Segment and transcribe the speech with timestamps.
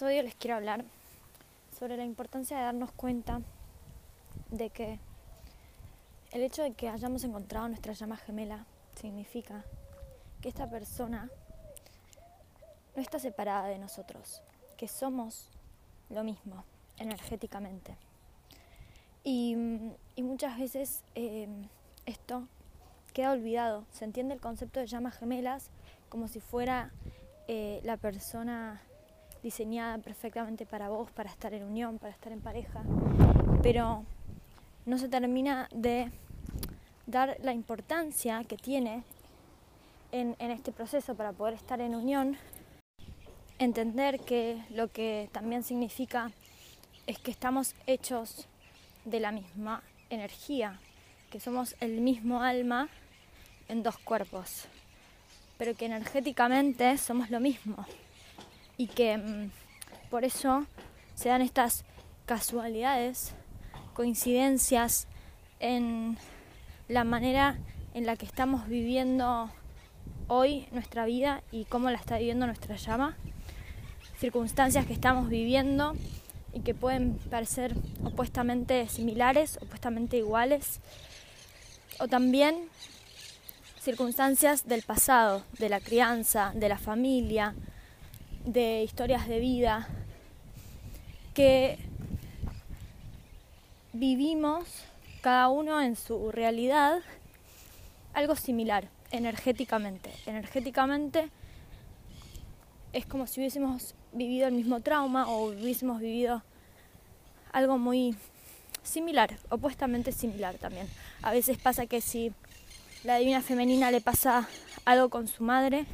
[0.00, 0.82] episodio les quiero hablar
[1.78, 3.42] sobre la importancia de darnos cuenta
[4.50, 4.98] de que
[6.30, 8.64] el hecho de que hayamos encontrado nuestra llama gemela
[8.98, 9.62] significa
[10.40, 11.28] que esta persona
[12.96, 14.40] no está separada de nosotros,
[14.78, 15.50] que somos
[16.08, 16.64] lo mismo
[16.96, 17.94] energéticamente.
[19.22, 19.54] Y,
[20.16, 21.46] muchas veces eh,
[22.06, 22.48] esto
[23.12, 23.84] queda olvidado.
[23.92, 25.68] Se entiende el concepto de llamas gemelas
[26.08, 26.90] como si fuera
[27.48, 28.80] eh, la persona
[29.42, 32.82] diseñada perfectamente para vos, para estar en unión, para estar en pareja,
[33.62, 34.04] pero
[34.86, 36.10] no se termina de
[37.06, 39.02] dar la importancia que tiene
[40.12, 42.36] en, este proceso para poder estar en unión,
[43.58, 46.30] entender que lo que también significa
[47.06, 48.46] es que estamos hechos
[49.04, 50.78] de la misma energía,
[51.30, 52.88] que somos el mismo alma
[53.68, 54.66] en dos cuerpos,
[55.56, 57.86] pero que energéticamente somos lo mismo
[58.80, 59.50] y que mm,
[60.08, 60.64] por eso
[61.14, 61.84] se dan estas
[62.24, 63.34] casualidades,
[63.92, 65.06] coincidencias
[65.58, 66.16] en
[66.88, 67.58] la manera
[67.92, 69.50] en la que estamos viviendo
[70.28, 73.18] hoy nuestra vida y cómo la está viviendo nuestra llama,
[74.18, 75.94] circunstancias que estamos viviendo
[76.54, 80.80] y que pueden parecer opuestamente similares, opuestamente iguales,
[81.98, 82.56] o también
[83.78, 87.54] circunstancias del pasado, de la crianza, de la familia,
[88.44, 89.88] de historias de vida
[91.34, 91.78] que
[93.92, 94.66] vivimos
[95.20, 97.00] cada uno en su realidad
[98.14, 100.10] algo similar energéticamente.
[100.26, 101.30] Energéticamente
[102.92, 106.42] es como si hubiésemos vivido el mismo trauma o hubiésemos vivido
[107.52, 108.16] algo muy
[108.82, 110.88] similar, opuestamente similar también.
[111.22, 112.32] A veces pasa que si
[113.04, 114.48] la divina femenina le pasa
[114.84, 115.86] algo con su madre,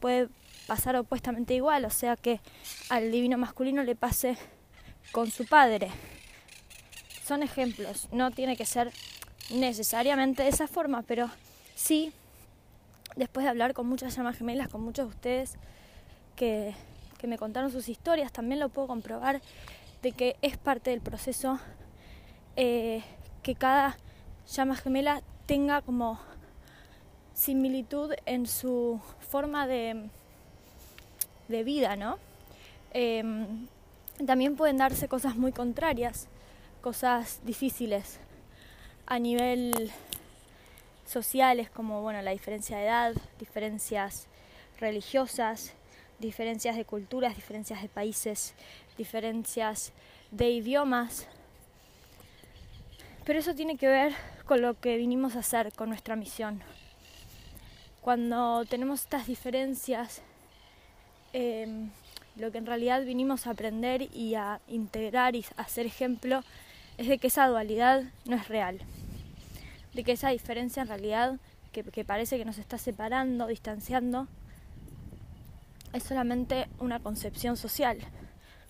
[0.00, 0.28] puede
[0.66, 2.40] pasar opuestamente igual, o sea que
[2.88, 4.36] al divino masculino le pase
[5.12, 5.90] con su padre.
[7.24, 8.92] Son ejemplos, no tiene que ser
[9.50, 11.30] necesariamente de esa forma, pero
[11.74, 12.12] sí,
[13.16, 15.54] después de hablar con muchas llamas gemelas, con muchos de ustedes
[16.36, 16.74] que,
[17.18, 19.40] que me contaron sus historias, también lo puedo comprobar
[20.02, 21.60] de que es parte del proceso
[22.56, 23.02] eh,
[23.42, 23.96] que cada
[24.46, 26.18] llama gemela tenga como
[27.34, 30.10] similitud en su forma de,
[31.48, 32.18] de vida, ¿no?
[32.92, 33.66] Em,
[34.26, 36.28] también pueden darse cosas muy contrarias,
[36.80, 38.18] cosas difíciles
[39.06, 39.90] a nivel
[41.06, 44.26] sociales como bueno la diferencia de edad, diferencias
[44.78, 45.72] religiosas,
[46.18, 48.54] diferencias de culturas, diferencias de países,
[48.96, 49.92] diferencias
[50.30, 51.26] de idiomas.
[53.24, 54.12] Pero eso tiene que ver
[54.46, 56.62] con lo que vinimos a hacer, con nuestra misión.
[58.00, 60.22] Cuando tenemos estas diferencias
[61.32, 61.90] Em,
[62.36, 66.42] lo que en realidad vinimos a aprender y a integrar y a hacer ejemplo
[66.98, 68.78] es de que esa dualidad no es real,
[69.94, 71.38] de que esa diferencia en realidad
[71.72, 74.28] que, que parece que nos está separando, distanciando,
[75.92, 77.98] es solamente una concepción social,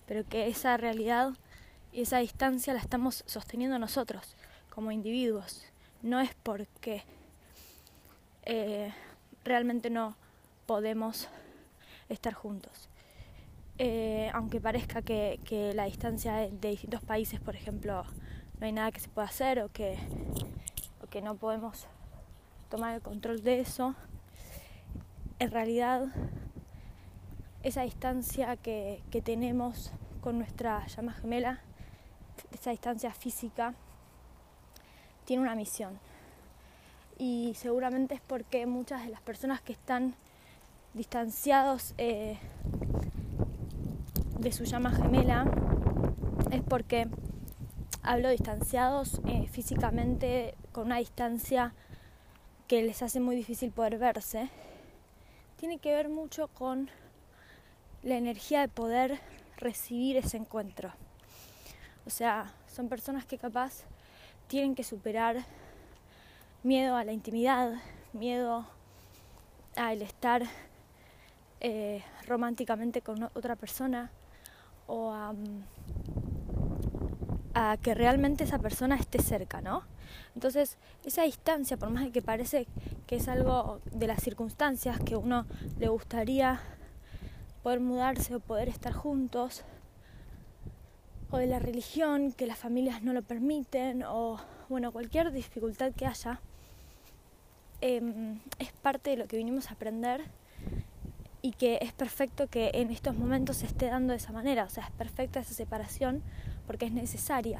[0.05, 1.33] pero que esa realidad
[1.93, 4.35] y esa distancia la estamos sosteniendo nosotros
[4.69, 5.63] como individuos,
[6.01, 7.03] no es porque
[8.45, 8.91] eh,
[9.45, 10.15] realmente no
[10.65, 11.27] podemos
[12.09, 12.89] estar juntos.
[13.79, 15.39] Eh, aunque parezca que,
[15.73, 18.03] la distancia de, distintos países, por ejemplo,
[18.59, 19.97] no hay nada que se pueda hacer o que,
[21.03, 21.87] o que no podemos
[22.69, 23.95] tomar el control de eso,
[25.39, 26.05] en realidad
[27.63, 31.61] esa distancia que, que tenemos con nuestra llama gemela,
[32.51, 33.73] esa distancia física,
[35.25, 35.99] tiene una misión.
[37.17, 40.15] Y seguramente es porque muchas de las personas que están
[40.93, 42.37] distanciados eh,
[44.39, 45.45] de su llama gemela
[46.51, 47.07] es porque
[48.03, 51.73] hablo distanciados eh, físicamente con una distancia
[52.67, 54.49] que les hace muy difícil poder verse,
[55.57, 56.89] tiene que ver mucho con
[58.03, 59.19] la energía de poder
[59.57, 60.91] recibir ese encuentro.
[62.05, 63.83] O sea, son personas que capaz
[64.47, 65.45] tienen que superar
[66.63, 67.73] miedo a la intimidad,
[68.11, 68.65] miedo
[69.75, 70.43] al estar
[71.65, 74.11] eh, románticamente con otra persona
[74.85, 75.61] o mm,
[77.53, 79.83] a, que realmente esa persona esté cerca, ¿no?
[80.35, 82.67] Entonces, esa distancia, por más de que parece
[83.07, 85.45] que es algo de las circunstancias que uno
[85.79, 86.59] le gustaría
[87.61, 89.63] poder mudarse o poder estar juntos,
[91.31, 94.37] o de la religión, que las familias no lo permiten, o
[94.67, 96.41] bueno, cualquier dificultad que haya,
[97.79, 100.25] em, es parte de lo que vinimos a aprender
[101.45, 104.69] y que es perfecto que en estos momentos se esté dando de esa manera, o
[104.69, 106.23] sea, es perfecta esa separación
[106.65, 107.59] porque es necesaria,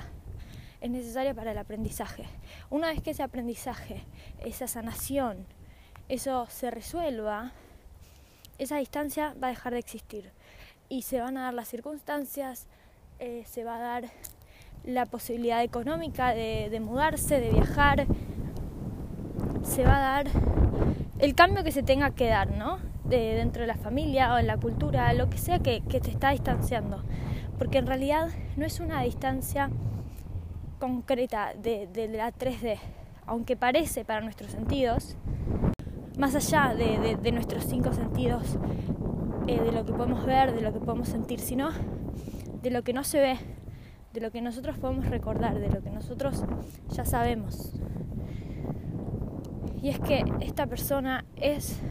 [0.80, 2.24] es necesaria para el aprendizaje.
[2.70, 4.06] Una vez que ese aprendizaje,
[4.40, 5.46] esa sanación,
[6.08, 7.52] eso se resuelva,
[8.58, 10.32] esa distancia va a dejar de existir
[10.88, 12.68] y se van a dar las circunstancias,
[13.20, 14.06] eh, se va a dar
[14.86, 18.08] la posibilidad económica de, de mudarse, de viajar,
[19.62, 20.28] se va a dar
[21.20, 22.93] el cambio que se tenga que dar, ¿no?
[23.06, 26.32] De, dentro de la familia o en la cultura, lo que sea que, te está
[26.32, 27.04] distanciando.
[27.58, 29.70] Porque en realidad no es una distancia
[30.80, 32.78] concreta de, la 3D,
[33.26, 35.18] aunque parece para nuestros sentidos,
[36.18, 38.58] más allá de, nuestros cinco sentidos,
[39.48, 41.72] eh, de lo que podemos ver, de lo que podemos sentir, sino
[42.62, 43.38] de lo que no se ve,
[44.14, 46.46] de lo que nosotros podemos recordar, de lo que nosotros
[46.90, 47.74] ya sabemos.
[49.82, 51.82] Y es que esta persona es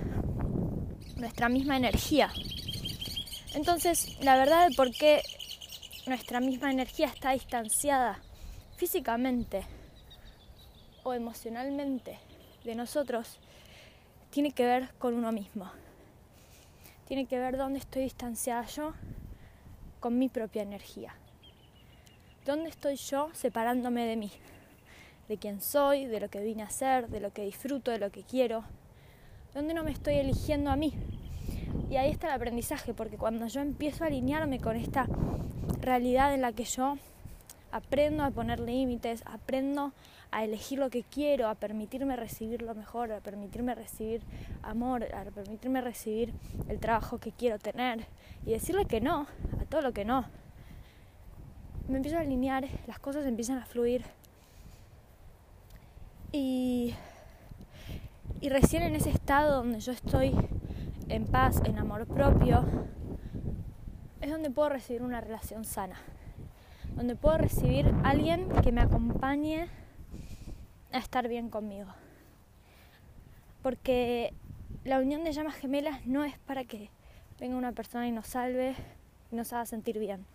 [1.22, 2.32] nuestra misma energía.
[3.54, 5.22] Entonces, la verdad de por qué
[6.06, 8.20] nuestra misma energía está distanciada
[8.76, 9.62] físicamente
[11.04, 12.18] o emocionalmente
[12.64, 13.38] de nosotros
[14.30, 15.70] tiene que ver con uno mismo.
[17.06, 18.92] Tiene que ver dónde estoy distanciada yo
[20.00, 21.14] con mi propia energía.
[22.44, 24.32] ¿Dónde estoy yo separándome de mí?
[25.28, 28.10] de quién soy, de lo que vine a ser, de lo que disfruto, de lo
[28.10, 28.64] que quiero,
[29.54, 30.94] donde no me estoy eligiendo a mí.
[31.90, 35.06] Y ahí está el aprendizaje, porque cuando yo empiezo a alinearme con esta
[35.80, 36.96] realidad en la que yo
[37.70, 39.92] aprendo a poner límites, aprendo
[40.30, 44.22] a elegir lo que quiero, a permitirme recibir lo mejor, a permitirme recibir
[44.62, 46.32] amor, a permitirme recibir
[46.68, 48.06] el trabajo que quiero tener
[48.46, 49.26] y decirle que no
[49.60, 50.24] a todo lo que no.
[51.88, 54.04] Me empiezo a alinear, las cosas empiezan a fluir
[56.32, 56.94] y,
[58.42, 60.34] y recién en ese estado donde yo estoy
[61.08, 62.64] en paz, en amor propio,
[64.20, 66.00] es donde puedo recibir una relación sana,
[66.96, 69.68] donde puedo recibir a alguien que me acompañe
[70.90, 71.94] a estar bien conmigo.
[73.62, 74.34] Porque
[74.82, 76.90] la unión de llamas gemelas no es para que
[77.38, 78.74] venga una persona y nos salve
[79.30, 80.26] y nos haga sentir bien.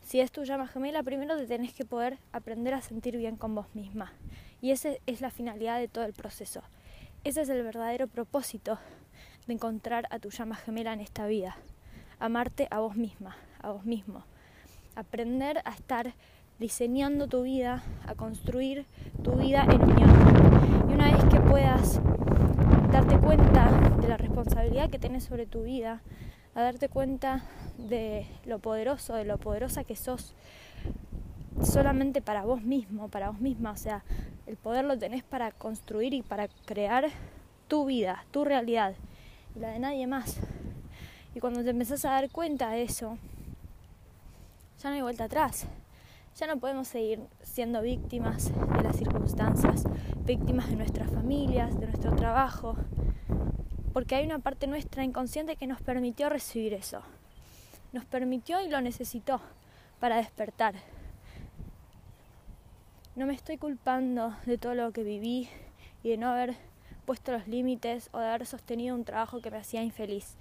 [0.00, 3.54] Si es tu llama gemela, primero te tenés que poder aprender a sentir bien con
[3.54, 4.14] vos misma.
[4.62, 6.62] Y esa es la finalidad de todo el proceso.
[7.26, 8.78] Ese es el verdadero propósito
[9.48, 11.56] de encontrar a tu llama gemela en esta vida.
[12.20, 14.22] Amarte a vos misma, a vos mismo.
[14.94, 16.14] Aprender a estar
[16.60, 18.86] diseñando tu vida, a construir
[19.24, 20.88] tu vida en unión.
[20.88, 22.00] Y una vez que puedas
[22.92, 26.02] darte cuenta de la responsabilidad que tienes sobre tu vida,
[26.54, 27.42] a darte cuenta
[27.76, 30.36] de lo poderoso, de lo poderosa que sos
[31.62, 34.04] solamente para vos mismo, para vos misma, o sea,
[34.46, 37.08] el poder lo tenés para construir y para crear
[37.68, 38.94] tu vida, tu realidad
[39.54, 40.38] y la de nadie más.
[41.34, 43.18] Y cuando te empezás a dar cuenta de eso,
[44.82, 45.66] ya no hay vuelta atrás.
[46.38, 49.84] Ya no podemos seguir siendo víctimas de las circunstancias,
[50.26, 52.76] víctimas de nuestras familias, de nuestro trabajo,
[53.94, 57.00] porque hay una parte nuestra inconsciente que nos permitió recibir eso.
[57.92, 59.40] Nos permitió y lo necesitó
[59.98, 60.74] para despertar,
[63.16, 65.48] no me estoy culpando de todo lo que viví
[66.02, 66.54] y de no haber
[67.06, 70.36] puesto los límites o de haber sostenido un trabajo que me hacía infeliz.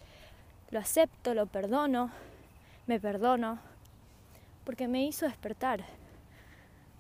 [0.72, 2.12] Lo acepto, lo perdono,
[2.86, 3.60] me perdono,
[4.66, 5.86] porque me hizo despertar,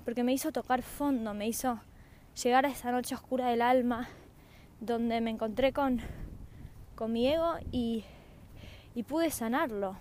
[0.05, 1.81] porque me hizo tocar fondo, me hizo
[2.41, 4.07] llegar a esa noche oscura del alma
[4.79, 5.99] donde me encontré con,
[6.95, 8.05] con mi ego y,
[8.93, 9.97] y pude sanarlo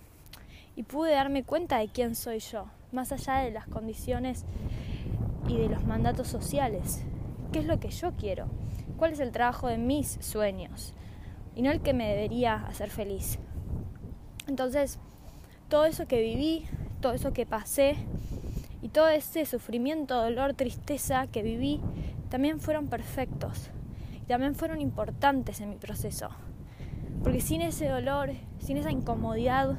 [0.77, 4.45] y pude darme cuenta de quién soy yo, más allá de las condiciones
[5.49, 7.03] y de los mandatos sociales.
[7.53, 8.47] ¿Qué es lo que yo quiero?
[8.97, 10.95] ¿Cuál es el trabajo de mis sueños?
[11.55, 13.39] Y no el que me debería hacer feliz.
[14.47, 14.99] Entonces,
[15.69, 16.67] todo eso que viví,
[17.01, 17.97] todo eso que pasé
[18.83, 21.81] y todo ese sufrimiento, dolor, tristeza que viví,
[22.29, 23.71] también fueron perfectos
[24.23, 26.29] y también fueron importantes en mi proceso.
[27.23, 29.77] Porque sin ese dolor, sin esa incomodidad,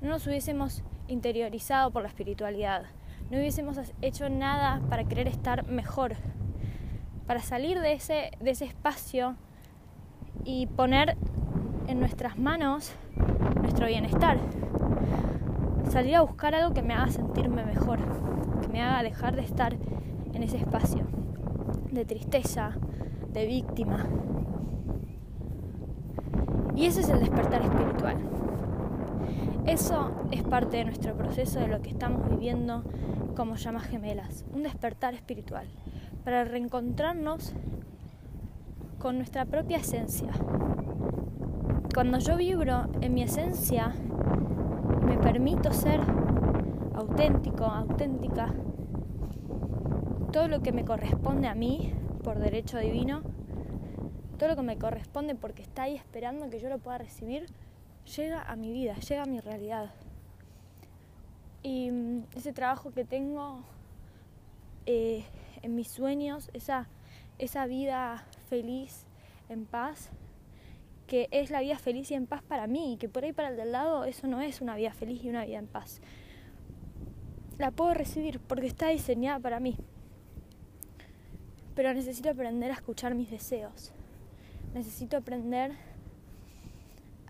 [0.00, 2.84] no nos hubiésemos interiorizado por la espiritualidad,
[3.32, 6.16] no hubiésemos hecho nada para querer estar mejor,
[7.26, 9.36] para salir de ese, de ese espacio
[10.44, 11.16] y poner
[11.86, 12.92] en nuestras manos
[13.62, 14.36] nuestro bienestar.
[15.88, 18.00] Salir a buscar algo que me haga sentirme mejor,
[18.60, 19.78] que me haga dejar de estar
[20.34, 21.06] en ese espacio
[21.90, 22.72] de tristeza,
[23.32, 24.04] de víctima.
[26.76, 28.16] Y ese es el despertar espiritual.
[29.64, 32.82] Eso es parte de nuestro proceso, de lo que estamos viviendo
[33.34, 35.66] como llamas gemelas, un despertar espiritual,
[36.24, 37.52] para reencontrarnos
[38.98, 40.30] con nuestra propia esencia,
[41.94, 43.92] cuando yo vibro en mi esencia,
[45.04, 46.00] me permito ser
[46.94, 48.54] auténtico, auténtica,
[50.32, 51.92] todo lo que me corresponde a mí
[52.24, 53.22] por derecho divino,
[54.38, 57.46] todo lo que me corresponde porque está ahí esperando que yo lo pueda recibir,
[58.16, 59.90] llega a mi vida, llega a mi realidad.
[61.62, 63.62] Y mm, ese trabajo que tengo
[64.86, 65.24] eh,
[65.62, 66.88] en mis sueños, esa,
[67.38, 69.06] esa vida feliz,
[69.48, 70.10] en paz,
[71.06, 73.48] que es la vida feliz y en paz para mí, y que por ahí para
[73.48, 76.00] el del lado eso no es una vida feliz y una vida en paz.
[77.58, 79.76] La puedo recibir porque está diseñada para mí.
[81.74, 83.92] Pero necesito aprender a escuchar mis deseos.
[84.74, 85.72] Necesito aprender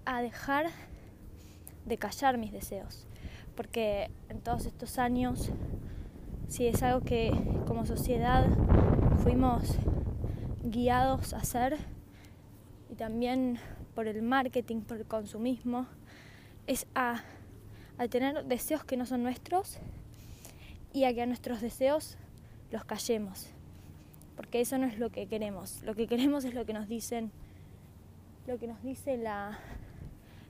[0.04, 0.70] a dejar
[1.86, 3.06] de callar mis deseos.
[3.56, 5.50] Porque en todos estos años,
[6.48, 7.32] si es algo que
[7.66, 8.46] como sociedad
[9.22, 9.76] fuimos
[10.62, 11.76] guiados a hacer,
[12.90, 13.58] y también
[13.94, 15.86] por el marketing, por el consumismo,
[16.66, 17.22] es a,
[17.98, 19.78] a tener deseos que no son nuestros
[20.92, 22.16] y a que a nuestros deseos
[22.70, 23.48] los callemos.
[24.36, 25.82] Porque eso no es lo que queremos.
[25.82, 27.30] Lo que queremos es lo que nos dicen,
[28.46, 29.58] lo que nos dice la,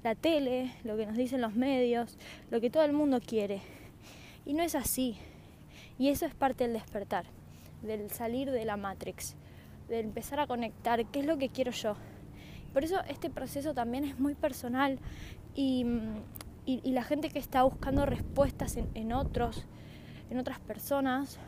[0.03, 2.19] la tele, lo que nos dicen los medios,
[2.51, 3.61] lo que todo el mundo quiere.
[4.45, 5.17] Y no es así.
[5.99, 7.27] Y eso es parte del despertar,
[7.83, 9.37] del salir de la Matrix,
[9.89, 11.97] de empezar a conectar qué es lo que quiero yo.
[12.73, 14.99] Por eso este proceso también es muy personal
[15.55, 15.87] y,
[16.65, 19.67] y, la gente que está buscando respuestas en, en, otros,
[20.31, 21.39] en otras personas,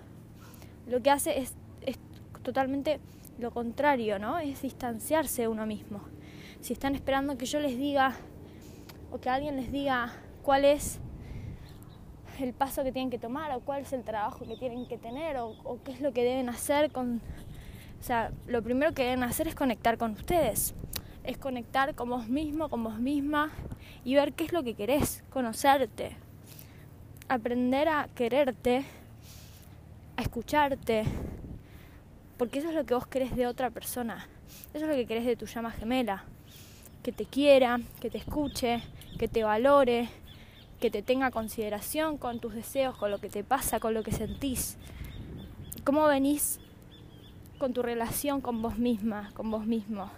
[0.86, 1.98] lo que hace es, es
[2.42, 3.00] totalmente
[3.38, 4.38] lo contrario, ¿no?
[4.38, 6.02] Es distanciarse de uno mismo.
[6.60, 8.14] Si están esperando que yo les diga
[9.14, 10.98] o que alguien les diga cuál es
[12.40, 15.36] el paso que tienen que tomar o cuál es el trabajo que tienen que tener
[15.36, 17.20] o, o, qué es lo que deben hacer con...
[18.00, 20.74] O sea, lo primero que deben hacer es conectar con ustedes,
[21.22, 23.52] es conectar con vos mismo, con vos misma
[24.04, 26.16] y ver qué es lo que querés, conocerte,
[27.28, 28.84] aprender a quererte,
[30.16, 31.04] a escucharte,
[32.36, 34.26] porque eso es lo que vos querés de otra persona,
[34.74, 36.24] eso es lo que querés de tu llama gemela,
[37.04, 38.82] que te quiera, que te escuche,
[39.18, 40.08] que te valore,
[40.80, 44.12] que te tenga consideración con tus deseos, con lo que te pasa, con lo que
[44.12, 44.76] sentís.
[45.84, 46.60] ¿Cómo venís
[47.58, 50.10] con tu relación con vos misma, con vos mismo?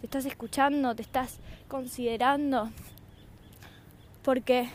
[0.00, 0.94] ¿Te estás escuchando?
[0.94, 2.70] ¿Te estás considerando?
[4.22, 4.68] Porque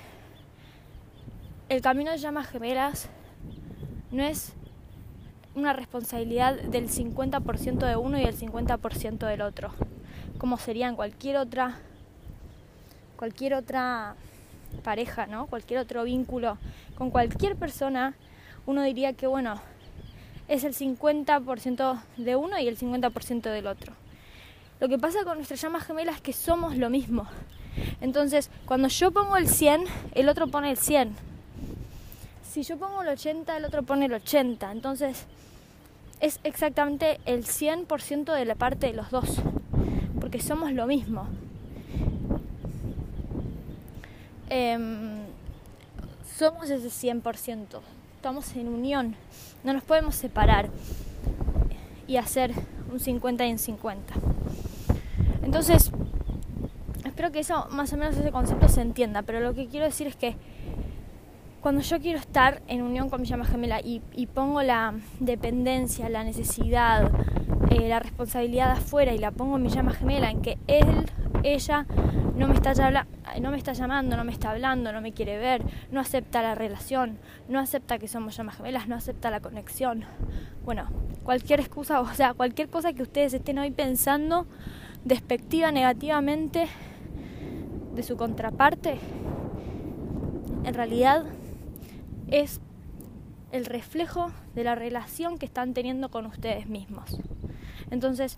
[1.68, 3.10] el camino de llamas gemelas
[4.12, 4.54] no es
[5.56, 9.72] una responsabilidad del 50% de uno y el 50% del otro,
[10.38, 11.80] como sería en cualquier otra
[13.20, 14.16] cualquier otra
[14.82, 15.48] pareja, ¿no?
[15.48, 16.58] Cualquier otro vínculo
[16.98, 18.14] con cualquier persona,
[18.66, 19.60] uno diría que bueno,
[20.48, 23.92] es el 50% de uno y el 50% del otro.
[24.80, 27.28] Lo que pasa con nuestras llamas gemelas es que somos lo mismo.
[28.00, 29.84] Entonces, cuando yo pongo el 100,
[30.16, 31.14] el otro pone el 100.
[32.50, 34.72] Si yo pongo el 80, el otro pone el 80.
[34.72, 35.26] Entonces,
[36.22, 39.42] es exactamente el 100% de la parte de los dos.
[40.22, 41.28] Porque somos lo mismo.
[44.50, 45.26] Em,
[46.38, 47.82] somos ese 100%,
[48.16, 49.16] estamos en unión,
[49.64, 50.70] no nos podemos separar
[52.08, 52.54] y hacer
[52.92, 54.14] un 50 y un 50.
[55.44, 55.92] Entonces,
[57.06, 60.08] espero que eso, más o menos ese concepto se entienda, pero lo que quiero decir
[60.08, 60.36] es que
[61.62, 64.02] cuando yo quiero estar en unión con mi llama gemela y,
[64.34, 67.12] pongo la dependencia, la necesidad,
[67.70, 71.06] eh, la responsabilidad afuera y la pongo en mi llama gemela, en que él,
[71.44, 71.86] ella
[72.40, 72.56] no me
[73.58, 77.20] está llamando, no me está hablando, no me quiere ver, no acepta la relación,
[77.50, 80.06] no acepta que somos llamas gemelas, no acepta la conexión.
[80.64, 80.88] Bueno,
[81.24, 84.48] cualquier excusa, o sea, cualquier cosa que ustedes estén hoy pensando
[85.04, 86.68] despectiva negativamente
[87.94, 89.00] de su contraparte,
[90.64, 91.26] en realidad
[92.28, 92.62] es
[93.52, 97.20] el reflejo de la relación que están teniendo con ustedes mismos.
[97.92, 98.38] Entonces,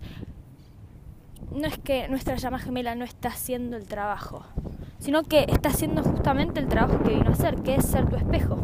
[1.54, 4.44] no es que nuestra llama gemela no está haciendo el trabajo,
[4.98, 8.16] sino que está haciendo justamente el trabajo que vino a hacer, que es ser tu
[8.16, 8.58] espejo.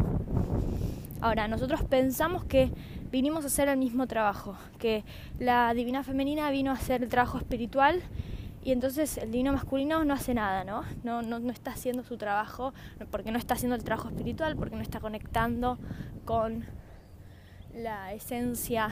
[1.21, 2.71] Ahora, nosotros pensamos que
[3.11, 5.03] vinimos a hacer el mismo trabajo, que
[5.39, 8.01] la divina femenina vino a hacer el trabajo espiritual
[8.63, 10.83] y entonces el divino masculino no hace nada, ¿no?
[11.03, 12.73] No, no, no está haciendo su trabajo,
[13.09, 15.77] porque no está haciendo el trabajo espiritual, porque no está conectando
[16.25, 16.65] con
[17.73, 18.89] la esencia,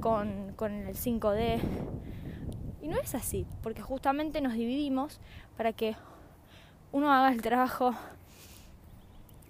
[0.00, 1.60] con, con el 5D,
[2.82, 5.20] y no es así, porque justamente nos dividimos
[5.56, 5.96] para que
[6.92, 7.94] uno haga el trabajo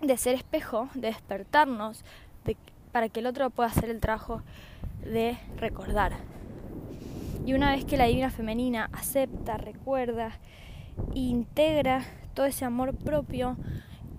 [0.02, 2.04] de ser espejo, de despertarnos,
[2.44, 2.56] de,
[2.92, 4.42] para que el otro pueda hacer el trabajo
[5.04, 6.12] de recordar.
[7.46, 10.38] Y una vez que la divina femenina acepta, recuerda
[11.14, 13.56] integra todo ese amor propio,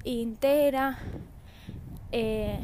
[0.03, 0.97] integra
[2.11, 2.59] eh,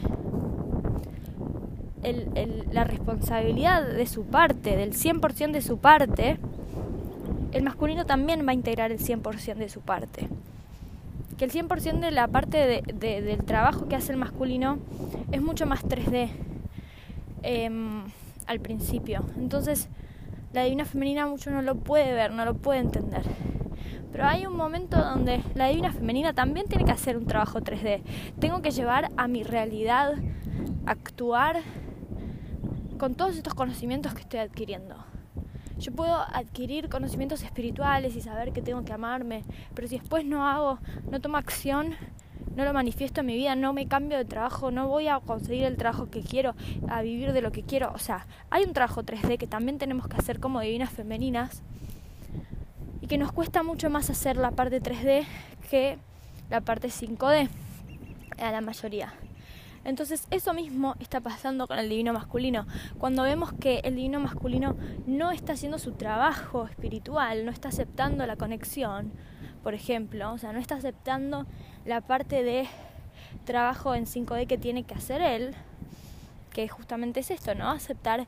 [2.72, 6.38] la responsabilidad de su parte, del 100% de su parte,
[7.52, 10.28] el masculino también va a integrar el 100% de su parte.
[11.38, 14.80] Que el 100% de la parte del trabajo que hace el masculino
[15.32, 16.30] es mucho más 3D
[17.44, 18.04] em,
[18.48, 19.24] al principio.
[19.38, 19.90] Entonces,
[20.54, 23.24] la divina femenina mucho no lo puede ver, no lo puede entender.
[24.12, 28.02] Pero hay un momento donde la divina femenina también tiene que hacer un trabajo 3D.
[28.40, 30.14] Tengo que llevar a mi realidad,
[30.86, 31.58] actuar
[32.98, 34.96] con todos estos conocimientos que estoy adquiriendo.
[35.80, 39.44] Yo puedo adquirir conocimientos espirituales y saber que tengo que amarme,
[39.76, 40.80] pero si después no hago,
[41.12, 41.94] no tomo acción,
[42.56, 45.66] no lo manifiesto en mi vida, no me cambio de trabajo, no voy a conseguir
[45.66, 46.56] el trabajo que quiero,
[46.90, 47.92] a vivir de lo que quiero.
[47.94, 51.62] O sea, hay un trabajo 3D que también tenemos que hacer como divinas femeninas
[53.02, 55.26] y que nos cuesta mucho más hacer la parte 3D
[55.70, 56.00] que
[56.50, 57.50] la parte 5D
[58.40, 59.14] a la mayoría.
[59.88, 62.68] Entonces eso mismo está pasando con el divino masculino.
[62.98, 64.76] Cuando vemos que el divino masculino
[65.06, 69.14] no está haciendo su trabajo espiritual, no está aceptando la conexión,
[69.64, 71.46] por ejemplo, o sea, no está aceptando
[71.86, 72.68] la parte de
[73.46, 75.56] trabajo en 5D que tiene que hacer él,
[76.58, 77.70] que justamente es esto, ¿no?
[77.70, 78.26] Aceptar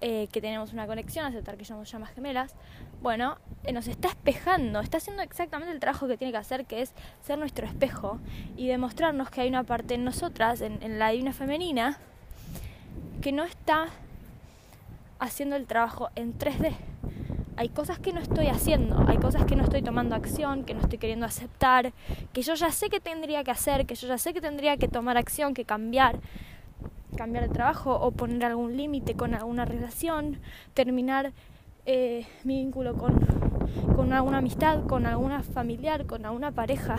[0.00, 2.54] eh, que tenemos una conexión, aceptar que somos llamas gemelas,
[3.02, 6.80] bueno, eh, nos está espejando, está haciendo exactamente el trabajo que tiene que hacer, que
[6.80, 8.18] es ser nuestro espejo
[8.56, 11.98] y demostrarnos que hay una parte en nosotras, en, la divina femenina,
[13.20, 13.88] que no está
[15.18, 16.72] haciendo el trabajo en 3D.
[17.58, 20.80] Hay cosas que no estoy haciendo, hay cosas que no estoy tomando acción, que no
[20.80, 21.92] estoy queriendo aceptar,
[22.32, 24.88] que yo ya sé que tendría que hacer, que yo ya sé que tendría que
[24.88, 26.20] tomar acción, que cambiar,
[27.16, 30.38] cambiar de trabajo o poner algún límite con alguna relación,
[30.74, 31.32] terminar
[31.86, 33.18] eh, mi vínculo con,
[33.96, 36.96] con alguna amistad, con alguna familiar, con alguna pareja.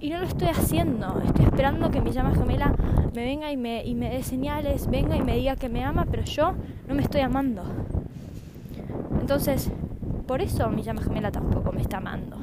[0.00, 2.74] Y no lo estoy haciendo, estoy esperando que mi llama gemela
[3.14, 6.06] me venga y me, y me dé señales, venga y me diga que me ama,
[6.10, 6.54] pero yo
[6.88, 7.62] no me estoy amando.
[9.20, 9.70] Entonces,
[10.26, 12.36] por eso mi llama gemela tampoco me está amando.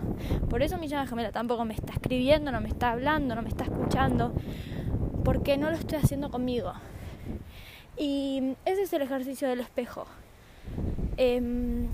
[0.50, 3.50] Por eso mi llama gemela tampoco me está escribiendo, no me está hablando, no me
[3.50, 4.34] está escuchando
[5.24, 6.74] porque no lo estoy haciendo conmigo.
[7.98, 10.06] Y ese es el ejercicio del espejo.
[11.18, 11.88] Em,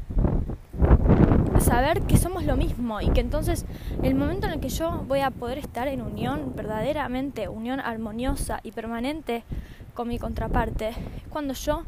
[1.59, 3.65] saber que somos lo mismo y que entonces
[4.03, 8.59] el momento en el que yo voy a poder estar en unión verdaderamente, unión armoniosa
[8.63, 9.43] y permanente
[9.93, 10.95] con mi contraparte, es
[11.29, 11.83] cuando yo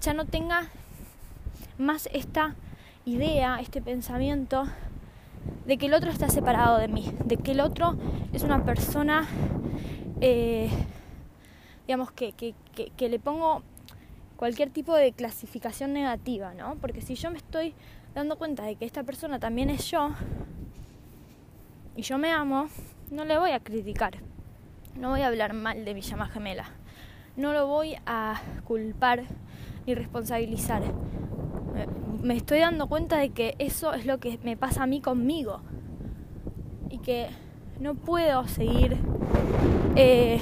[0.00, 0.68] ya no tenga
[1.78, 2.56] más esta
[3.04, 4.64] idea, este pensamiento
[5.66, 7.96] de que el otro está separado de mí, de que el otro
[8.32, 9.26] es una persona
[10.22, 10.70] eh,
[11.86, 12.54] digamos, que, que,
[12.96, 13.64] que, le pongo
[14.36, 16.76] cualquier tipo de clasificación negativa, ¿no?
[16.76, 17.74] Porque si yo me estoy
[18.14, 20.10] dando cuenta de que esta persona también es yo,
[21.96, 22.68] y yo me amo,
[23.10, 24.14] no le voy a criticar,
[24.96, 26.70] no voy a hablar mal de mi llama gemela,
[27.36, 29.24] no lo voy a culpar
[29.86, 30.82] ni responsabilizar.
[32.22, 35.62] Me estoy dando cuenta de que eso es lo que me pasa a mí conmigo
[36.90, 37.28] y que
[37.80, 38.96] no puedo seguir
[39.96, 40.40] eh,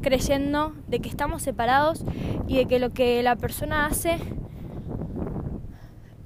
[0.00, 2.04] creyendo de que estamos separados
[2.46, 4.18] y de que lo que la persona hace,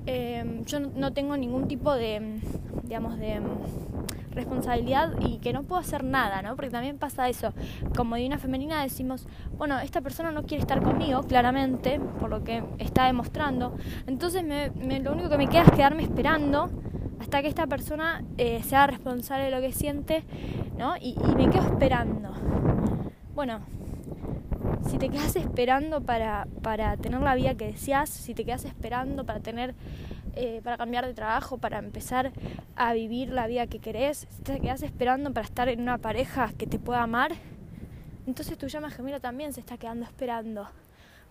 [0.07, 2.41] eh, yo no tengo ningún tipo de,
[2.85, 3.41] digamos, de
[4.37, 6.55] responsabilidad y que no puedo hacer nada, ¿no?
[6.55, 7.53] Porque también pasa eso.
[7.97, 12.63] Como divina femenina decimos, bueno, esta persona no quiere estar conmigo, claramente, por lo que
[12.79, 13.77] está demostrando.
[14.07, 16.71] Entonces lo único que me queda es quedarme esperando
[17.21, 20.25] hasta que esta persona eh, sea responsable de lo que siente,
[20.79, 20.97] ¿no?
[20.97, 22.31] Y, me quedo esperando.
[23.35, 23.61] Bueno,
[24.89, 29.25] si te quedas esperando para, para, tener la vida que deseas, si te quedas esperando
[29.25, 29.75] para tener,
[30.35, 32.33] eh, para cambiar de trabajo, para empezar
[32.77, 36.53] a vivir la vida que querés, si te quedas esperando para estar en una pareja
[36.57, 37.33] que te pueda amar,
[38.27, 40.69] entonces tu llama gemela también se está quedando esperando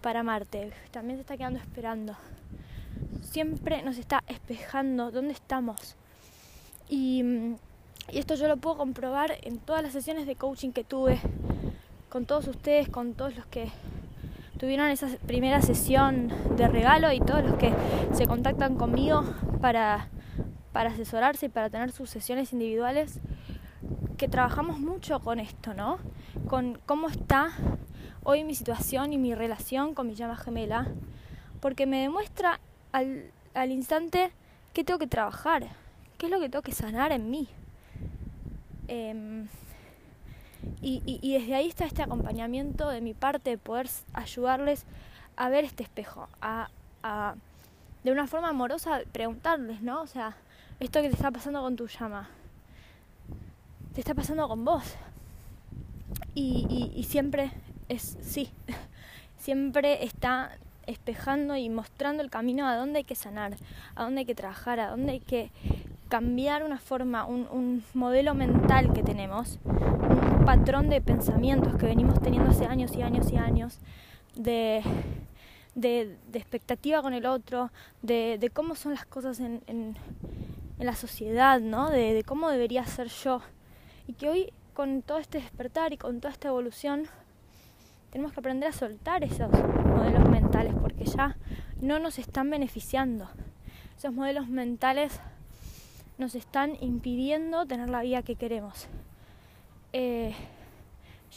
[0.01, 2.15] para amarte, también se está quedando esperando
[3.21, 5.95] siempre nos está espejando dónde estamos.
[6.89, 7.55] Y,
[8.09, 11.19] esto yo lo puedo comprobar en todas las sesiones de coaching que tuve
[12.09, 13.71] con todos ustedes, con todos los que
[14.59, 17.73] tuvieron esa primera sesión de regalo y todos los que
[18.13, 19.23] se contactan conmigo
[19.59, 20.09] para,
[20.71, 23.19] para asesorarse y para tener sus sesiones individuales,
[24.17, 25.97] que trabajamos mucho con esto, ¿no?
[26.47, 27.51] Con cómo está
[28.23, 30.87] hoy mi situación y mi relación con mi llama gemela,
[31.59, 32.59] porque me demuestra
[32.95, 34.31] al, instante
[34.73, 35.67] qué tengo que trabajar,
[36.17, 37.47] qué es lo que tengo que sanar en mí.
[38.87, 39.47] Em,
[40.81, 44.85] y, desde ahí está este acompañamiento de mi parte de poder ayudarles
[45.35, 46.69] a ver este espejo, a,
[48.03, 50.01] de una forma amorosa preguntarles, ¿no?
[50.01, 50.37] O sea,
[50.79, 52.29] esto que te está pasando con tu llama,
[53.93, 54.95] te está pasando con vos.
[56.33, 57.51] Y siempre
[57.89, 58.49] es, sí,
[59.37, 63.55] siempre está espejando y mostrando el camino a dónde hay que sanar,
[63.95, 65.51] a dónde hay que trabajar, a dónde hay que
[66.09, 72.51] cambiar una forma, un, modelo mental que tenemos, un patrón de pensamientos que venimos teniendo
[72.51, 73.79] hace años y años y años,
[74.35, 74.83] de,
[75.73, 77.71] de, expectativa con el otro,
[78.01, 79.95] de, de, cómo son las cosas en, en,
[80.77, 81.89] la sociedad, ¿no?
[81.89, 83.41] De, de cómo debería ser yo.
[84.07, 87.07] Y que hoy, con todo este despertar y con toda esta evolución,
[88.11, 90.24] tenemos que aprender a soltar esos modelos
[91.05, 91.37] ya
[91.81, 93.29] no nos están beneficiando.
[93.97, 95.19] Esos modelos mentales
[96.17, 98.87] nos están impidiendo tener la vida que queremos.
[99.93, 100.33] Eh,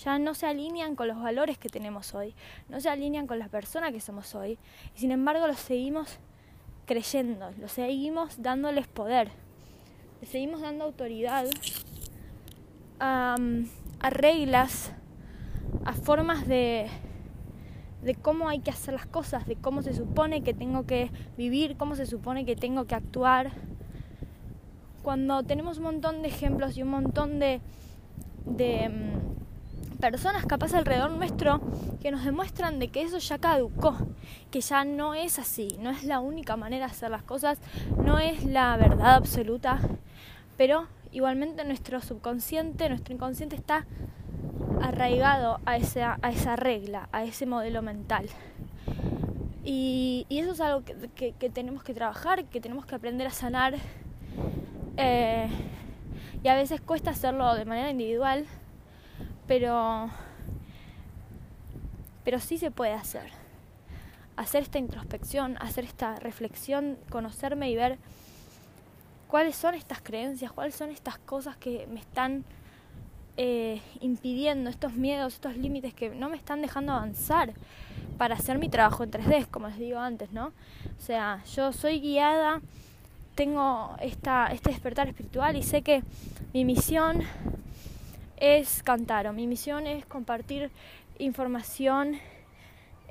[0.04, 2.34] ya no se alinean con los valores que tenemos hoy,
[2.68, 4.58] no se alinean con la persona que somos hoy,
[4.94, 6.18] y sin embargo los seguimos
[6.86, 9.30] creyendo, los seguimos dándoles poder,
[10.20, 11.46] les seguimos dando autoridad
[13.00, 13.36] a,
[14.00, 14.92] a reglas,
[15.84, 16.88] a formas de,
[18.02, 21.76] de cómo hay que hacer las cosas, de cómo se supone que tengo que vivir,
[21.76, 23.50] cómo se supone que tengo que actuar.
[25.02, 27.60] Cuando tenemos un montón de ejemplos y un montón de,
[28.44, 31.60] de mm, personas capaz alrededor nuestro
[32.00, 33.96] que nos demuestran de que eso ya caducó,
[34.50, 37.58] que ya no es así, no es la única manera de hacer las cosas,
[38.04, 39.80] no es la verdad absoluta,
[40.56, 43.86] pero igualmente nuestro subconsciente, nuestro inconsciente está
[44.82, 48.28] arraigado a esa, a esa regla, a ese modelo mental.
[49.64, 50.82] Y, eso es algo
[51.14, 53.74] que, que tenemos que trabajar, que tenemos que aprender a sanar
[55.00, 55.48] eh,
[56.42, 58.46] y a veces cuesta hacerlo de manera individual,
[59.46, 60.10] pero,
[62.24, 63.30] pero sí se puede hacer.
[64.36, 67.98] Hacer esta introspección, hacer esta reflexión, conocerme y ver
[69.28, 72.44] cuáles son estas creencias, cuáles son estas cosas que me están
[73.38, 77.54] eh, impidiendo, estos miedos, estos límites que no me están dejando avanzar
[78.18, 80.48] para hacer mi trabajo en 3D, como les digo antes, ¿no?
[80.48, 82.60] O sea, yo soy guiada
[83.38, 86.02] tengo esta, este despertar espiritual y sé que
[86.52, 87.22] mi misión
[88.36, 90.72] es cantar o mi misión es compartir
[91.20, 92.18] información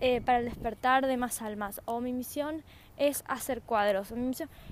[0.01, 2.61] eh, para el despertar de más almas o mi misión
[2.97, 4.13] es hacer cuadros.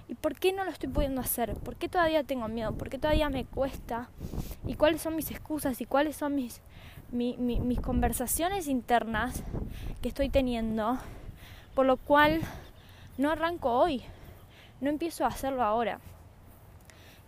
[0.08, 1.54] ¿Y por qué no lo estoy pudiendo hacer?
[1.56, 2.74] ¿Por qué todavía tengo miedo?
[2.74, 4.10] ¿Por qué todavía me cuesta?
[4.66, 5.80] ¿Y cuáles son mis excusas?
[5.82, 6.62] ¿Y cuáles son mis,
[7.12, 9.44] mis conversaciones internas
[10.02, 10.98] que estoy teniendo?
[11.74, 12.42] Por lo cual
[13.18, 14.04] no arranco hoy
[14.82, 16.00] no empiezo a hacerlo ahora.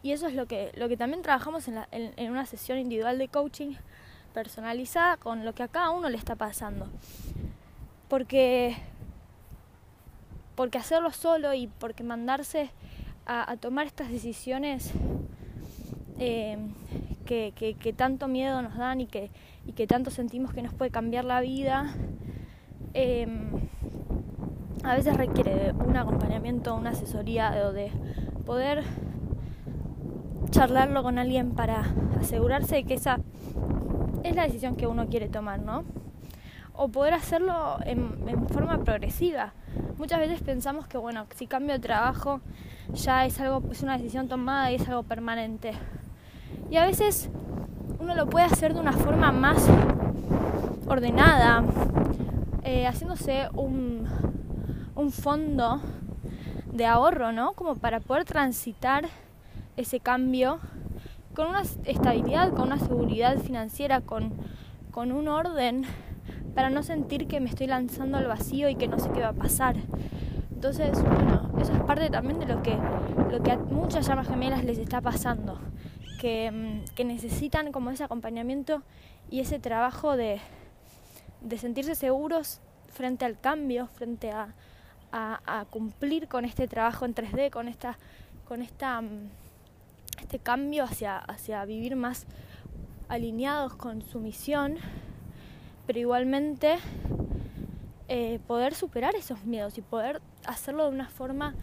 [0.04, 3.28] Y eso es lo que, lo que también trabajamos en, en, una sesión individual de
[3.28, 3.74] coaching
[4.34, 6.88] personalizada con lo que a cada uno le está pasando.
[8.08, 8.78] Porque,
[10.58, 12.72] porque hacerlo solo y porque mandarse
[13.28, 14.92] a, tomar estas decisiones
[16.20, 16.58] eh,
[17.26, 19.30] que, tanto miedo nos dan y que,
[19.68, 21.94] y que tanto sentimos que nos puede cambiar la vida,
[22.96, 23.28] eh,
[24.84, 27.92] a veces requiere un acompañamiento, una asesoría o de
[28.44, 28.84] poder
[30.50, 31.86] charlarlo con alguien para
[32.20, 33.20] asegurarse de que esa
[34.24, 35.84] es la decisión que uno quiere tomar, ¿no?
[36.74, 39.54] O poder hacerlo en, forma progresiva.
[39.98, 42.42] Muchas veces pensamos que, bueno, si cambio de trabajo
[42.94, 45.74] ya es algo, es una decisión tomada y es algo permanente.
[46.70, 47.30] Y a veces
[48.00, 49.68] uno lo puede hacer de una forma más
[50.88, 51.64] ordenada,
[52.64, 54.08] eh, haciéndose un,
[54.96, 55.82] un fondo
[56.72, 57.54] de ahorro, ¿no?
[57.54, 59.08] Como para poder transitar
[59.78, 60.60] ese cambio
[61.36, 64.34] con una estabilidad, con una seguridad financiera, con,
[64.92, 65.86] con un orden,
[66.58, 69.28] para no sentir que me estoy lanzando al vacío y que no sé qué va
[69.28, 69.76] a pasar.
[70.52, 72.76] Entonces, bueno, eso es parte también de lo que,
[73.30, 75.60] lo que a muchas llamas gemelas les está pasando,
[76.20, 78.82] que, mm, que necesitan como ese acompañamiento
[79.30, 80.42] y ese trabajo de,
[81.42, 84.56] de sentirse seguros frente al cambio, frente a,
[85.12, 88.00] a, cumplir con este trabajo en 3D, con esta,
[88.48, 89.30] con esta mm,
[90.22, 92.26] este cambio hacia, hacia vivir más
[93.10, 94.78] alineados con su misión,
[95.88, 96.76] pero igualmente
[98.10, 101.56] eh, poder superar esos miedos y poder hacerlo de una forma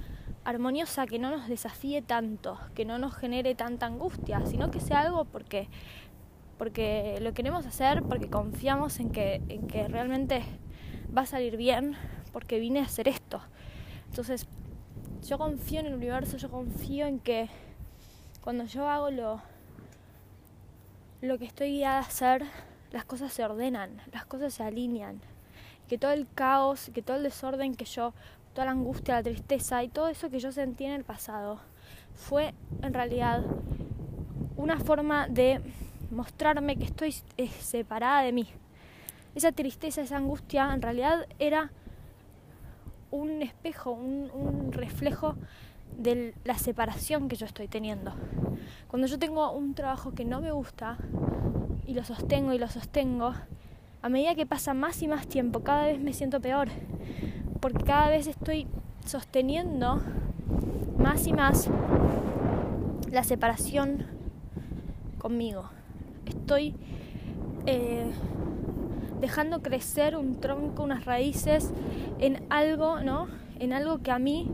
[0.44, 5.00] armoniosa que no nos desafíe tanto, que no nos genere tanta angustia, sino que sea
[5.00, 5.68] algo porque,
[6.58, 10.42] porque lo queremos hacer, porque confiamos en que, en que realmente
[11.16, 11.94] va a salir bien,
[12.32, 13.40] porque vine a hacer esto.
[14.10, 14.46] Entonces,
[15.26, 17.48] yo confío en el universo, yo confío en que
[18.42, 19.40] cuando yo hago lo,
[21.22, 22.44] lo que estoy guiada a hacer,
[22.94, 25.20] las cosas se ordenan, las cosas se alinean.
[25.88, 28.14] Que todo el caos, que todo el desorden que yo,
[28.54, 31.58] toda la angustia, la tristeza y todo eso que yo sentí en el pasado,
[32.14, 33.44] fue en realidad
[34.56, 35.60] una forma de
[36.12, 38.46] mostrarme que estoy eh, separada de mí.
[39.34, 41.72] Esa tristeza, esa angustia, en realidad era
[43.10, 45.34] un espejo, un, un reflejo
[45.98, 48.12] de la separación que yo estoy teniendo.
[48.86, 50.96] Cuando yo tengo un trabajo que no me gusta
[51.86, 53.34] y lo sostengo y lo sostengo,
[54.02, 56.68] a medida que pasa más y más tiempo, cada vez me siento peor,
[57.60, 58.66] porque cada vez estoy
[59.04, 60.02] sosteniendo
[60.98, 61.68] más y más
[63.10, 64.06] la separación
[65.18, 65.70] conmigo.
[66.26, 66.74] Estoy
[67.66, 68.10] eh,
[69.20, 71.72] dejando crecer un tronco, unas raíces
[72.18, 73.28] en algo, ¿no?
[73.58, 74.50] En algo que a mí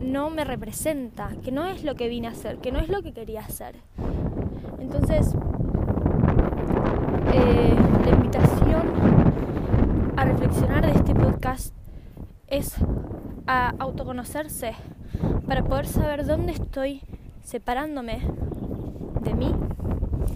[0.00, 3.02] no me representa, que no es lo que vine a hacer, que no es lo
[3.02, 3.76] que quería hacer.
[4.78, 5.34] Entonces,
[7.32, 9.32] eh, la invitación
[10.16, 11.74] a reflexionar de este podcast
[12.46, 12.76] es
[13.46, 14.74] a autoconocerse
[15.46, 17.02] para poder saber dónde estoy
[17.42, 18.20] separándome
[19.22, 19.52] de mí,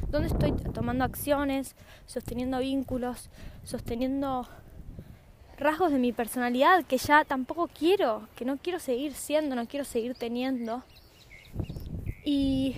[0.08, 1.76] dónde estoy tomando acciones,
[2.06, 3.30] sosteniendo vínculos,
[3.64, 4.46] sosteniendo
[5.58, 9.84] rasgos de mi personalidad que ya tampoco quiero, que no quiero seguir siendo, no quiero
[9.84, 10.82] seguir teniendo.
[12.24, 12.76] Y,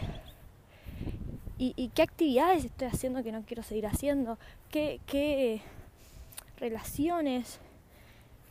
[1.77, 4.38] y, qué actividades estoy haciendo que no quiero seguir haciendo,
[4.70, 5.62] qué, qué
[6.59, 7.61] relaciones,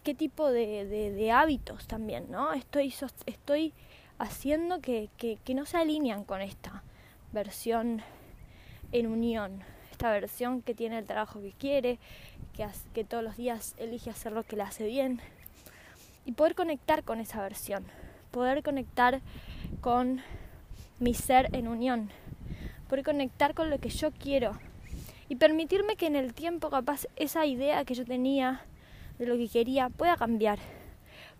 [0.03, 2.53] qué tipo de, hábitos también, ¿no?
[2.53, 2.93] Estoy,
[3.25, 3.73] estoy
[4.17, 6.83] haciendo que, que, que no se alinean con esta
[7.33, 8.01] versión
[8.91, 11.99] en unión, esta versión que tiene el trabajo que quiere,
[12.93, 15.19] que, todos los días elige hacer lo que le hace bien
[16.25, 17.85] y poder conectar con esa versión,
[18.31, 19.21] poder conectar
[19.81, 20.21] con
[20.99, 22.09] mi ser en unión,
[22.91, 24.51] poder conectar con lo que yo quiero
[25.29, 28.65] y permitirme que en el tiempo capaz esa idea que yo tenía
[29.17, 30.59] de lo que quería pueda cambiar.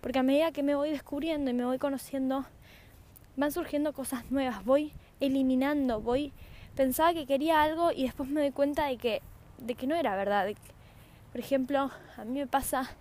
[0.00, 2.46] Porque a medida que me voy descubriendo y me voy conociendo,
[3.36, 6.32] van surgiendo cosas nuevas, voy eliminando, voy
[6.74, 9.20] pensaba que quería algo y después me doy cuenta de que
[9.58, 10.48] de que no era verdad,
[11.32, 12.96] por ejemplo, a mí me pasa,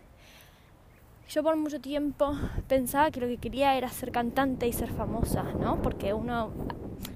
[1.34, 2.36] yo por mucho tiempo
[2.68, 5.82] pensaba que lo que quería era ser cantante y ser famosa, ¿no?
[5.82, 6.52] Porque uno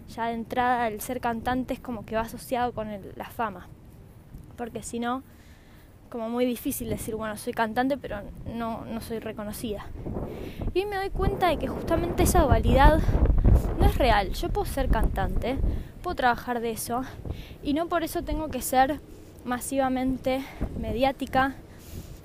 [0.07, 3.67] ya de entrada el ser cantante es como que va asociado con la fama,
[4.55, 5.21] porque si no,
[6.09, 8.21] como muy difícil decir, bueno, soy cantante, pero
[8.53, 9.85] no, no soy reconocida.
[10.73, 13.01] Y me doy cuenta de que justamente esa dualidad
[13.77, 14.31] no es real.
[14.31, 15.57] Yo puedo ser cantante,
[16.01, 17.01] puedo trabajar de eso,
[17.63, 19.01] y no por eso tengo que ser
[19.43, 20.41] masivamente
[20.79, 21.55] mediática,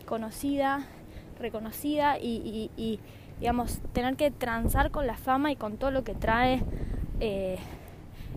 [0.07, 0.87] conocida,
[1.40, 3.00] reconocida y,
[3.38, 6.62] digamos, tener que transar con la fama y con todo lo que trae
[7.20, 7.59] eh,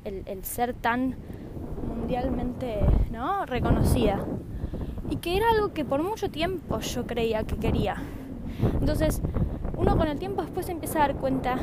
[0.05, 1.15] el, ser tan
[1.87, 2.79] mundialmente
[3.11, 3.45] ¿no?
[3.45, 4.25] reconocida.
[5.09, 7.97] Y que era algo que por mucho tiempo yo creía que quería.
[8.79, 9.21] Entonces,
[9.77, 11.57] uno con el tiempo después empieza a dar cuenta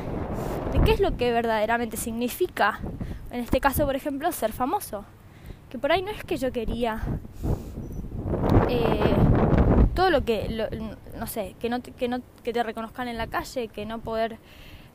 [0.73, 2.81] de qué es lo que verdaderamente significa,
[3.31, 5.05] en este caso, por ejemplo, ser famoso
[5.71, 7.01] que por ahí no es que yo quería
[8.69, 9.15] eh,
[9.95, 10.69] todo lo que,
[11.21, 14.39] no sé, que, no, que, no, que te reconozcan en la calle, que no poder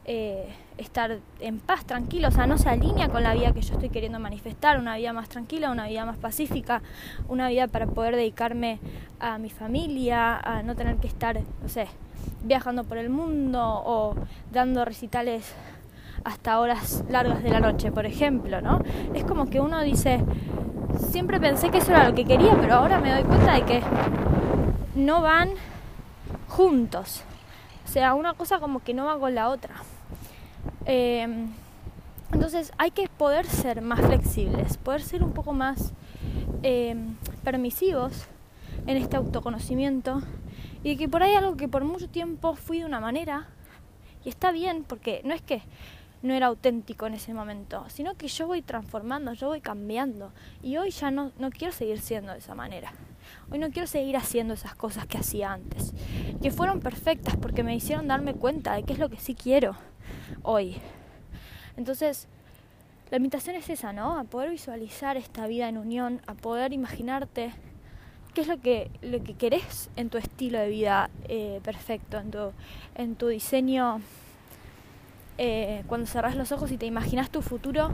[0.06, 3.76] eh, estar en paz, tranquilo, o sea, no se alinea con la vida que yo
[3.76, 6.82] estoy queriendo manifestar, una vida más tranquila, una vida más pacífica,
[7.30, 8.80] una vida para poder dedicarme
[9.20, 11.88] a mi familia, a no tener que estar, no sé,
[12.44, 14.16] viajando por el mundo o
[14.52, 15.54] dando recitales
[16.24, 18.82] hasta horas largas de la noche, por ejemplo, ¿no?
[19.14, 20.24] Es como que uno dice,
[20.98, 23.84] siempre pensé que eso era lo que quería, pero ahora me doy cuenta de que
[24.96, 25.50] no van
[26.56, 27.22] juntos.
[27.84, 29.76] O sea, una cosa como que no va con la otra.
[30.86, 31.50] Em,
[32.32, 35.92] entonces hay que poder ser más flexibles, poder ser un poco más
[36.64, 38.26] em, permisivos
[38.88, 40.22] en este autoconocimiento
[40.84, 43.48] y que por ahí algo que por mucho tiempo fui de una manera
[44.24, 45.62] y está bien porque no es que
[46.24, 50.32] no era auténtico en ese momento, sino que yo voy transformando, yo voy cambiando
[50.64, 52.94] y hoy ya no, no quiero seguir siendo de esa manera.
[53.52, 55.94] Hoy no quiero seguir haciendo esas cosas que hacía antes,
[56.42, 59.76] que fueron perfectas porque me hicieron darme cuenta de qué es lo que sí quiero
[60.44, 60.78] hoy.
[61.78, 62.28] Entonces,
[63.12, 64.18] la invitación es esa, ¿no?
[64.18, 67.52] A poder visualizar esta vida en unión, a poder imaginarte
[68.34, 72.32] qué es lo que, lo que querés en tu estilo de vida eh, perfecto, en
[72.32, 72.52] tu,
[72.96, 74.02] en tu diseño
[75.38, 77.94] eh, cuando cerrás los ojos y te imaginas tu futuro,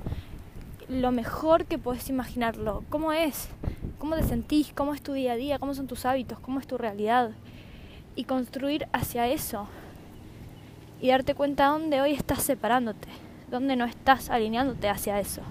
[0.91, 2.83] lo mejor que puedes imaginarlo.
[2.89, 3.47] ¿Cómo es?
[3.97, 4.73] ¿Cómo te sentís?
[4.73, 5.57] ¿Cómo es tu día a día?
[5.57, 6.37] ¿Cómo son tus hábitos?
[6.39, 7.31] ¿Cómo es tu realidad?
[8.15, 9.67] Y construir hacia eso.
[10.99, 13.07] Y darte cuenta dónde hoy estás separándote,
[13.49, 15.41] dónde no estás alineándote hacia eso.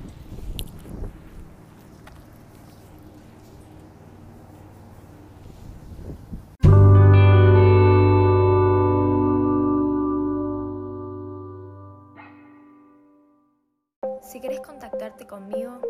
[14.38, 15.80] Querés contactarte conmigo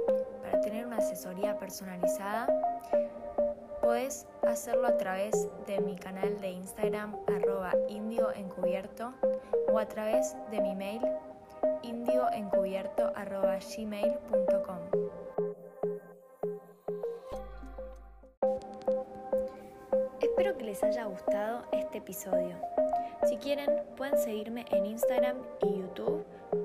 [0.41, 2.47] para tener una asesoría personalizada,
[3.83, 9.13] puedes hacerlo a través de mi canal de Instagram arroba indioencubierto
[9.71, 11.03] o a través de mi mail
[11.83, 14.79] indioencubierto arroba gmail.com.
[20.21, 22.57] Espero que les haya gustado este episodio.
[23.29, 26.25] Si quieren, pueden seguirme en Instagram y YouTube